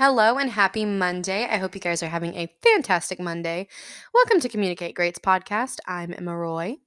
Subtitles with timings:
[0.00, 1.44] Hello and happy Monday.
[1.44, 3.68] I hope you guys are having a fantastic Monday.
[4.14, 5.76] Welcome to Communicate Greats podcast.
[5.86, 6.78] I'm Emma Roy.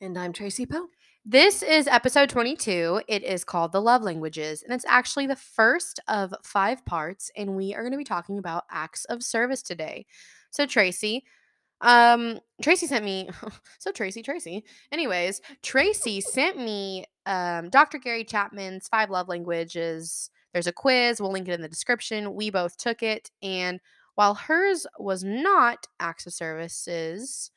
[0.00, 0.86] And I'm Traci Poe.
[1.22, 3.02] This is episode 22.
[3.08, 7.56] It is called The Love Languages, and it's actually the first of five parts, and
[7.56, 10.06] we are going to be talking about acts of service today.
[10.50, 11.24] So, Traci,
[11.82, 13.28] um, Traci sent me,
[13.78, 14.62] so Traci, Traci.
[14.90, 17.98] Anyways, Traci sent me um, Dr.
[17.98, 21.20] Gary Chapman's Five Love Languages there's a quiz.
[21.20, 22.34] We'll link it in the description.
[22.34, 23.30] We both took it.
[23.42, 23.78] And
[24.14, 27.50] while hers was not acts of services,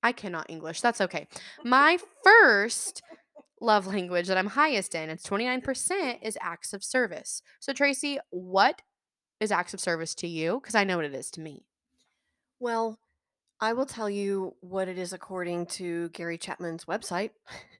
[0.00, 0.80] I cannot English.
[0.80, 1.26] That's okay.
[1.64, 3.02] My first
[3.60, 7.42] love language that I'm highest in, it's 29%, is acts of service.
[7.58, 8.80] So, Traci, what
[9.40, 10.60] is acts of service to you?
[10.60, 11.66] Because I know what it is to me.
[12.60, 13.00] Well,
[13.60, 17.30] I will tell you what it is according to Gary Chapman's website.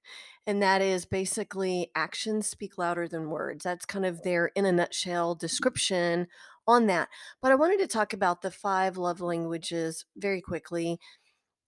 [0.48, 3.64] And that is basically actions speak louder than words.
[3.64, 6.26] That's kind of their, in a nutshell, description
[6.66, 7.10] on that.
[7.42, 10.98] But I wanted to talk about the five love languages very quickly.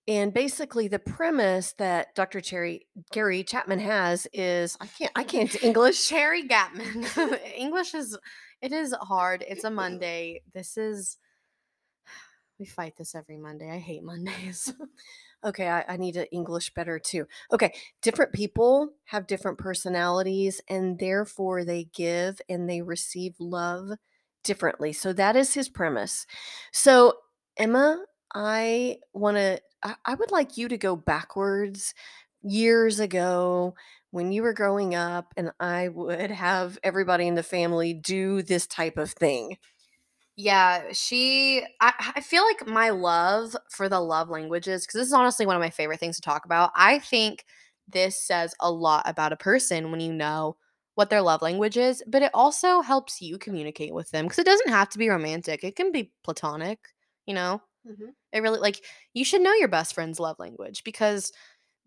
[0.08, 2.40] And basically, the premise that Dr.
[2.40, 6.08] Cherry Gary Chapman has is I can't I can't English.
[6.08, 7.38] Cherry Gatman.
[7.54, 8.16] English is
[8.62, 9.44] it is hard.
[9.46, 10.40] It's a Monday.
[10.54, 11.18] This is
[12.60, 13.70] we fight this every Monday.
[13.70, 14.72] I hate Mondays.
[15.44, 17.26] okay, I, I, need to English better too.
[17.50, 17.72] Okay,
[18.02, 23.92] different people have different personalities and therefore they give and they receive love
[24.44, 24.92] differently.
[24.92, 26.26] So that is his premise.
[26.70, 27.14] So,
[27.56, 31.94] Emma, I want to, I, I would like you to go backwards
[32.42, 33.74] years ago
[34.10, 38.66] when you were growing up and I would have everybody in the family do this
[38.66, 39.56] type of thing.
[40.40, 41.62] Yeah, she.
[41.82, 45.54] I, I feel like my love for the love languages, because this is honestly one
[45.54, 46.70] of my favorite things to talk about.
[46.74, 47.44] I think
[47.86, 50.56] this says a lot about a person when you know
[50.94, 54.46] what their love language is, but it also helps you communicate with them because it
[54.46, 55.62] doesn't have to be romantic.
[55.62, 56.78] It can be platonic,
[57.26, 57.60] you know?
[57.86, 58.08] Mm-hmm.
[58.32, 58.82] It really, like,
[59.12, 61.32] you should know your best friend's love language because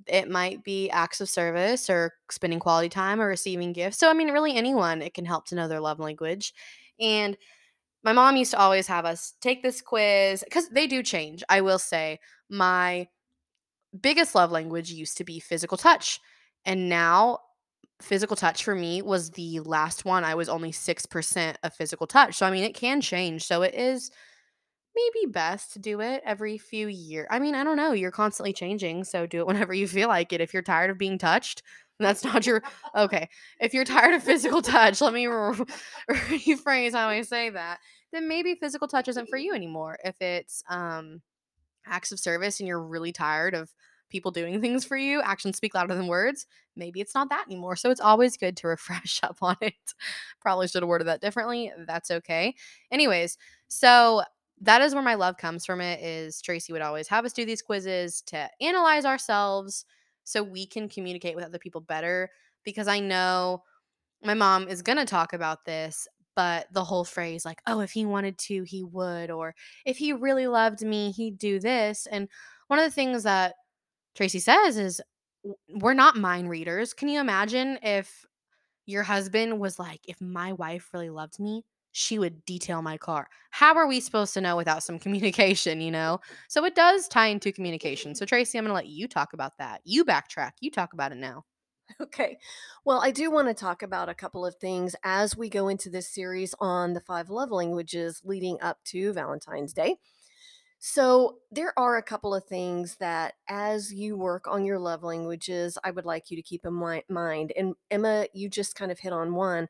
[0.07, 3.97] it might be acts of service or spending quality time or receiving gifts.
[3.97, 6.53] So, I mean, really, anyone, it can help to know their love language.
[6.99, 7.38] And
[8.03, 11.44] my mom used to always have us take this quiz because they do change.
[11.50, 12.19] I will say
[12.50, 13.08] my
[14.00, 16.19] biggest love language used to be physical touch.
[16.66, 17.40] And now
[18.02, 20.24] physical touch for me was the last one.
[20.24, 22.36] I was only 6% of physical touch.
[22.36, 23.46] So, I mean, it can change.
[23.46, 24.12] So, it is
[24.95, 27.27] maybe best to do it every few years.
[27.31, 27.93] I mean, I don't know.
[27.93, 29.03] You're constantly changing.
[29.03, 30.41] So, do it whenever you feel like it.
[30.41, 31.63] If you're tired of being touched,
[31.99, 32.61] that's not your
[32.95, 33.29] okay.
[33.59, 35.53] If you're tired of physical touch, let me re-
[36.09, 37.79] rephrase how I say that.
[38.11, 39.97] Then maybe physical touch isn't for you anymore.
[40.03, 41.21] If it's um
[41.85, 43.71] acts of service and you're really tired of
[44.09, 47.75] people doing things for you, actions speak louder than words, maybe it's not that anymore.
[47.75, 49.73] So it's always good to refresh up on it.
[50.41, 51.71] Probably should have worded that differently.
[51.87, 52.55] That's okay.
[52.91, 53.37] Anyways,
[53.67, 54.23] so
[54.63, 57.46] that is where my love comes from it is Traci would always have us do
[57.46, 59.85] these quizzes to analyze ourselves
[60.24, 62.29] so we can communicate with other people better
[62.63, 63.63] because I know
[64.23, 67.91] my mom is going to talk about this but the whole phrase like oh if
[67.91, 69.53] he wanted to he would or
[69.85, 72.28] if he really loved me he'd do this and
[72.68, 73.56] one of the things that
[74.18, 75.02] Traci says is
[75.69, 76.94] we're not mind readers.
[76.94, 78.25] Can you imagine if
[78.85, 83.29] your husband was like if my wife really loved me she would detail my car.
[83.51, 86.19] How are we supposed to know without some communication, you know?
[86.49, 88.13] So it does tie into communication.
[88.15, 89.81] So, Traci, I'm going to let you talk about that.
[89.85, 91.45] You backtrack, you talk about it now.
[92.01, 92.37] Okay.
[92.85, 95.89] Well, I do want to talk about a couple of things as we go into
[95.89, 99.97] this series on the five love languages leading up to Valentine's Day.
[100.79, 105.77] So, there are a couple of things that as you work on your love languages,
[105.83, 106.73] I would like you to keep in
[107.09, 107.53] mind.
[107.55, 109.67] And Emma, you just kind of hit on one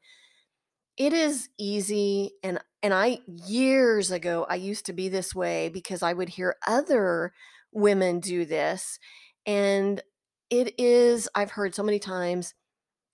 [0.97, 6.03] it is easy and and I years ago I used to be this way because
[6.03, 7.33] I would hear other
[7.71, 8.99] women do this
[9.45, 10.01] and
[10.49, 12.53] it is I've heard so many times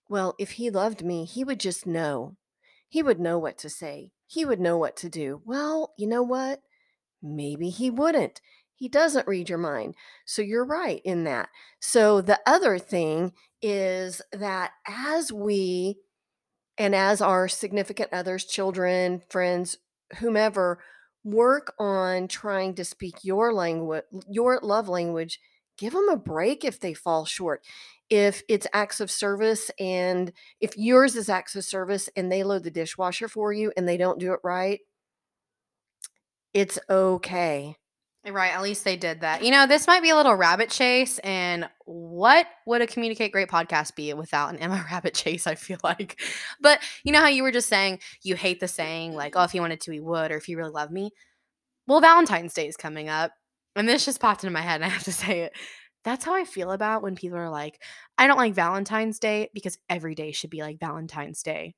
[0.09, 2.35] well if he loved me he would just know.
[2.91, 4.12] He would know what to say.
[4.25, 5.42] He would know what to do.
[5.45, 6.62] Well you know what?
[7.21, 8.42] Maybe he wouldn't.
[8.75, 9.95] He doesn't read your mind.
[10.25, 11.50] So you're right in that.
[11.80, 15.98] So the other thing is that as we
[16.79, 19.77] and as our significant others, children, friends,
[20.19, 20.79] whomever,
[21.25, 25.39] work on trying to speak your language, your love language,
[25.77, 27.63] give them a break if they fall short.
[28.09, 30.31] If it's acts of service and
[30.61, 33.97] if yours is acts of service and they load the dishwasher for you and they
[33.97, 34.79] don't do it right,
[36.53, 37.75] it's okay.
[38.27, 39.43] Right, at least they did that.
[39.43, 41.69] You know, this might be a little rabbit chase, and
[42.19, 45.48] what would a communicate great podcast be without an Emma rabbit chase?
[45.48, 46.21] I feel like,
[46.60, 49.54] but you know how you were just saying you hate the saying like, "Oh, if
[49.54, 51.12] you wanted to, he would," or "If you really love me."
[51.88, 53.31] Well, Valentine's Day is coming up,
[53.75, 55.54] and this just popped into my head, and I have to say it.
[56.06, 57.81] That's how I feel about when people are like,
[58.18, 61.75] "I don't like Valentine's Day because every day should be like Valentine's Day."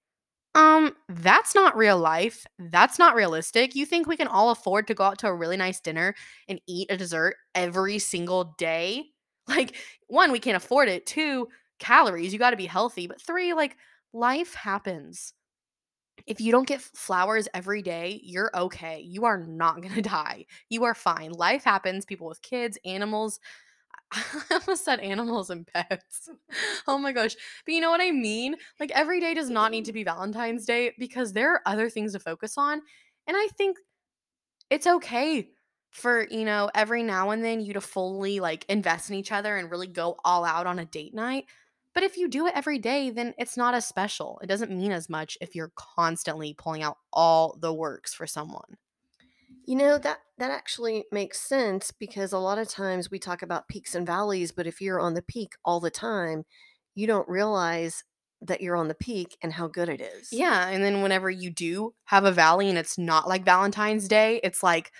[0.55, 2.45] Um, that's not real life.
[2.59, 3.75] That's not realistic.
[3.75, 6.15] You think we can all afford to go out to a really nice dinner
[6.49, 9.05] and eat a dessert every single day?
[9.55, 9.75] Like,
[10.07, 11.05] one, we can't afford it.
[11.05, 11.47] Two,
[11.79, 13.07] calories, you got to be healthy.
[13.07, 13.77] But three, like,
[14.13, 15.33] life happens.
[16.27, 19.01] If you don't get flowers every day, you're okay.
[19.01, 20.45] You are not going to die.
[20.69, 21.31] You are fine.
[21.31, 22.05] Life happens.
[22.05, 23.39] People with kids, animals,
[24.11, 26.29] I almost said animals and pets.
[26.87, 27.35] Oh my gosh.
[27.65, 28.55] But you know what I mean?
[28.79, 29.99] Like every day does not need to mm-hmm.
[29.99, 32.81] be Valentine's Day because there are other things to focus on.
[33.27, 33.77] And I think
[34.69, 35.49] it's okay
[35.91, 39.57] for, you know, every now and then you to fully like invest in each other
[39.57, 41.45] and really go all out on a date night.
[41.93, 44.39] But if you do it every day, then it's not as special.
[44.41, 48.77] It doesn't mean as much if you're constantly pulling out all the works for someone.
[49.65, 53.67] You know, that that actually makes sense because a lot of times we talk about
[53.67, 56.45] peaks and valleys, but if you're on the peak all the time,
[56.95, 58.03] you don't realize
[58.41, 60.29] that you're on the peak and how good it is.
[60.31, 64.39] Yeah, and then whenever you do have a valley and it's not like Valentine's Day,
[64.43, 64.91] it's like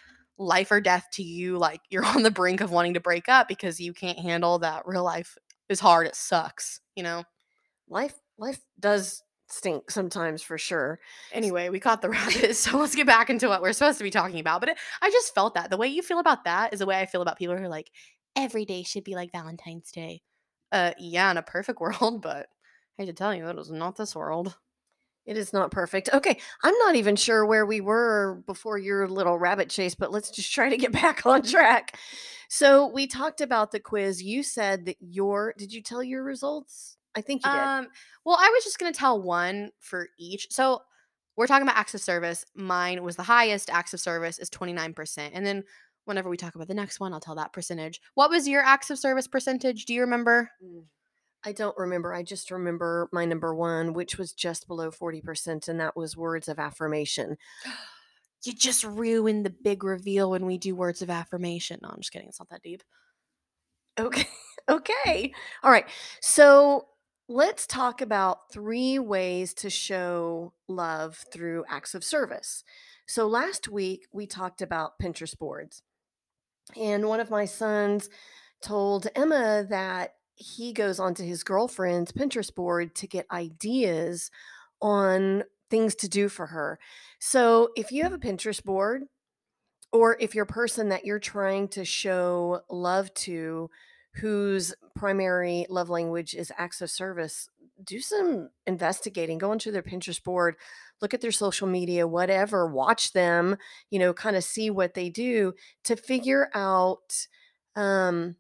[0.42, 1.58] life or death to you.
[1.58, 4.84] Like you're on the brink of wanting to break up because you can't handle that
[4.86, 5.38] real life
[5.70, 6.08] is hard.
[6.08, 7.24] It sucks, you know?
[7.90, 11.00] Life life does stink sometimes for sure.
[11.32, 14.12] Anyway, we caught the rabbit, so let's get back into what we're supposed to be
[14.12, 14.62] talking about.
[14.62, 17.00] But it, I just felt that the way you feel about that is the way
[17.00, 17.92] I feel about people who are like,
[18.36, 20.22] every day should be like Valentine's Day.
[20.72, 22.48] Uh, yeah, in a perfect world, but
[22.98, 24.56] I hate to tell you, that is not this world.
[25.26, 26.10] It is not perfect.
[26.14, 30.32] Okay, I'm not even sure where we were before your little rabbit chase, but let's
[30.32, 31.98] just try to get back on track.
[32.50, 34.22] So, we talked about the quiz.
[34.22, 36.98] You said that your did you tell your results?
[37.16, 37.60] I think you did.
[37.60, 37.88] Um,
[38.26, 40.48] well, I was just gonna tell one for each.
[40.50, 40.82] So
[41.36, 42.46] we're talking about acts of service.
[42.56, 43.70] Mine was the highest.
[43.70, 45.32] Acts of service is 29%.
[45.34, 45.64] And then
[46.06, 48.02] whenever we talk about the next one, I'll tell that percentage.
[48.16, 49.86] What was your acts of service percentage?
[49.86, 50.52] Do you remember?
[50.64, 50.84] Mm.
[51.44, 52.14] I don't remember.
[52.14, 56.48] I just remember my number one, which was just below 40%, and that was words
[56.48, 57.38] of affirmation.
[58.44, 61.80] You just ruined the big reveal when we do words of affirmation.
[61.84, 62.28] No, I'm just kidding.
[62.28, 62.82] It's not that deep.
[64.00, 64.28] Okay.
[64.70, 65.34] Okay.
[65.64, 65.88] All right.
[66.22, 66.88] So
[67.28, 72.64] let's talk about three ways to show love through acts of service.
[73.08, 75.82] So last week we talked about Pinterest boards.
[76.80, 78.08] And one of my sons
[78.62, 84.32] told Emma that he goes onto his girlfriend's Pinterest board to get ideas
[84.82, 86.80] on things to do for her.
[87.20, 89.04] So if you have a Pinterest board,
[89.94, 93.70] or if you're a person that you're trying to show love to,
[94.16, 97.48] whose primary love language is acts of service,
[97.84, 99.38] do some investigating.
[99.38, 100.56] Go onto their Pinterest board,
[101.02, 103.58] look at their social media, whatever, watch them,
[103.90, 105.54] you know, kind of see what they do
[105.84, 107.28] to figure out
[107.76, 108.36] um,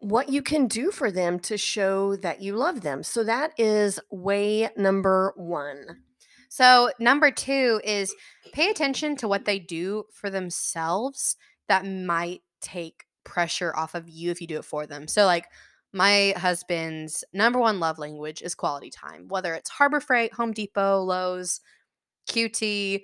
[0.00, 3.02] what you can do for them to show that you love them.
[3.02, 6.02] So that is way number one.
[6.48, 8.14] So, number two is
[8.52, 11.36] pay attention to what they do for themselves
[11.68, 15.08] that might take pressure off of you if you do it for them.
[15.08, 15.44] So, like,
[15.92, 21.02] my husband's number one love language is quality time, whether it's Harbor Freight, Home Depot,
[21.02, 21.60] Lowe's,
[22.28, 23.02] QT,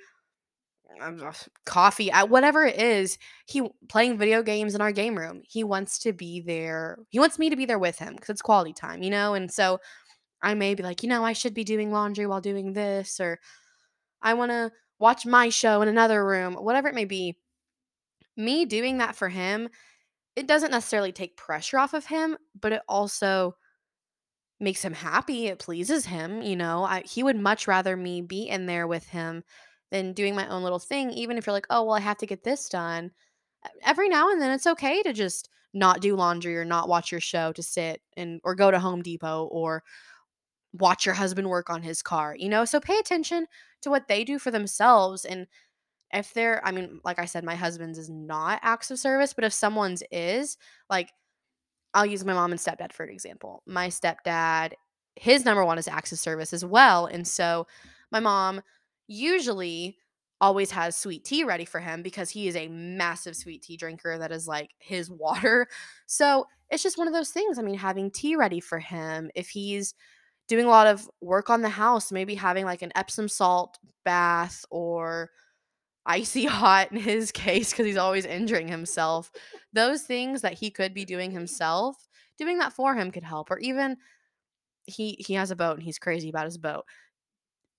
[1.01, 1.33] Uh,
[1.65, 3.19] coffee, whatever it is.
[3.47, 5.43] He playing video games in our game room.
[5.45, 6.99] He wants to be there.
[7.09, 9.35] He wants me to be there with him because it's quality time, you know.
[9.35, 9.81] And so
[10.43, 13.39] I may be like, you know, I should be doing laundry while doing this, or
[14.23, 17.37] I want to watch my show in another room, whatever it may be.
[18.37, 19.69] Me doing that for him
[20.37, 23.57] it doesn't necessarily take pressure off of him, but it also
[24.61, 25.47] makes him happy.
[25.47, 26.85] It pleases him, you know.
[26.85, 29.45] I, he would much rather me be in there with him
[29.91, 32.27] than doing my own little thing, even if you're like, oh, well, I have to
[32.27, 33.11] get this done.
[33.85, 37.21] Every now and then it's okay to just not do laundry or not watch your
[37.21, 39.83] show to sit and or go to Home Depot or
[40.73, 42.65] watch your husband work on his car, you know?
[42.65, 43.47] So pay attention
[43.83, 45.47] to what they do for themselves and
[46.13, 49.45] if they're I mean, like I said, my husband's is not acts of service, but
[49.45, 50.57] if someone's is,
[50.89, 51.11] like
[51.93, 53.63] I'll use my mom and stepdad for an example.
[53.67, 54.73] My stepdad,
[55.17, 57.07] his number one is acts of service as well.
[57.07, 57.67] And so
[58.11, 58.63] my mom
[59.07, 59.97] usually
[60.41, 64.19] always has sweet tea ready for him because he is a massive sweet tea drinker
[64.19, 65.67] that is like his water.
[66.07, 67.59] So it's just one of those things.
[67.59, 69.95] I mean, having tea ready for him, if he's
[70.49, 74.65] doing a lot of work on the house, maybe having like an Epsom salt bath
[74.71, 75.31] or
[76.07, 79.31] icy hot in his case because he's always injuring himself.
[79.73, 81.97] Those things that he could be doing himself,
[82.39, 83.51] doing that for him could help.
[83.51, 83.97] Or even
[84.87, 86.85] he he has a boat and he's crazy about his boat.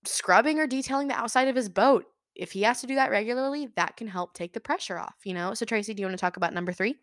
[0.07, 2.05] Scrubbing or detailing the outside of his boat.
[2.35, 5.33] If he has to do that regularly, that can help take the pressure off, you
[5.33, 5.53] know?
[5.53, 6.95] So Traci, do you want to talk about number 3?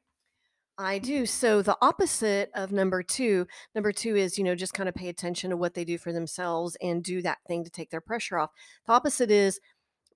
[0.79, 1.27] I do.
[1.27, 5.09] So the opposite of number two, number two is, you know, just kind of pay
[5.09, 8.39] attention to what they do for themselves and do that thing to take their pressure
[8.39, 8.51] off.
[8.87, 9.61] The opposite is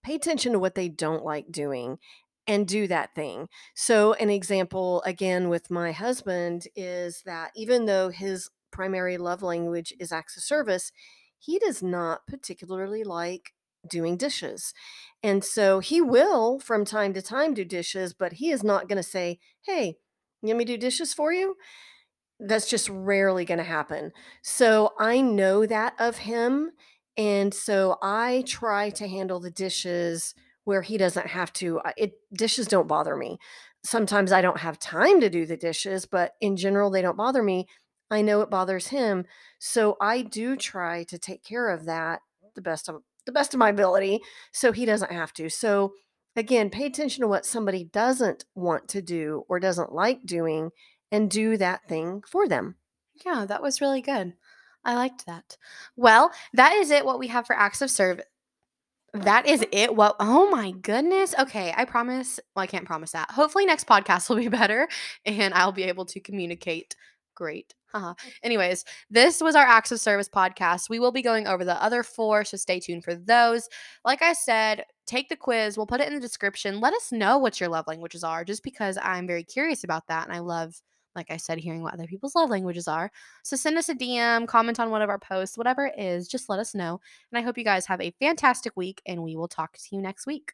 [0.03, 1.99] pay attention to what they don't like doing
[2.47, 3.49] and do that thing.
[3.75, 9.93] So, an example again with my husband is that even though his primary love language
[9.99, 10.91] is acts of service,
[11.39, 13.53] he does not particularly like
[13.89, 14.73] doing dishes.
[15.23, 18.97] And so he will from time to time do dishes, but he is not going
[18.97, 19.97] to say, Hey,
[20.43, 21.57] want me to do dishes for you?
[22.39, 24.13] That's just rarely gonna happen.
[24.43, 26.73] So, I know that of him,
[27.17, 31.81] and so I try to handle the dishes where he doesn't have to.
[31.97, 33.39] It dishes don't bother me.
[33.85, 37.43] Sometimes I don't have time to do the dishes, but in general, they don't bother
[37.43, 37.69] me.
[38.11, 39.25] I know it bothers him,
[39.59, 42.21] so I do try to take care of that
[42.57, 44.21] the best of the best of my ability
[44.53, 45.49] so he doesn't have to.
[45.49, 45.93] So,
[46.35, 50.71] again, pay attention to what somebody doesn't want to do or doesn't like doing
[51.13, 52.77] and do that thing for them.
[53.25, 54.35] Yeah, that was really good.
[54.85, 55.57] I liked that.
[55.97, 58.25] Well, that is it what we have for acts of service.
[59.13, 59.97] That is it.
[59.97, 60.17] What?
[60.21, 61.35] Oh my goodness.
[61.39, 62.39] Okay, I promise.
[62.55, 63.31] Well, I can't promise that.
[63.31, 64.89] Hopefully, next podcast will be better
[65.25, 66.95] and I'll be able to communicate
[67.35, 67.75] great.
[67.99, 68.15] Haha.
[68.43, 70.91] Anyways, this was our acts of service podcast.
[70.91, 73.69] We will be going over the other four, so stay tuned for those.
[74.05, 75.77] Like I said, take the quiz.
[75.77, 76.81] We'll put it in the description.
[76.81, 80.27] Let us know what your love languages are, just because I'm very curious about that
[80.27, 80.81] and I love
[81.15, 83.11] like I said, hearing what other people's love languages are.
[83.43, 86.51] So send us a DM, comment on one of our posts, whatever it is, just
[86.51, 87.01] let us know.
[87.33, 90.03] And I hope you guys have a fantastic week and we will talk to you
[90.03, 90.53] next week.